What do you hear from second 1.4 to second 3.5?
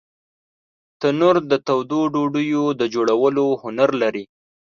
د تودو ډوډیو د جوړولو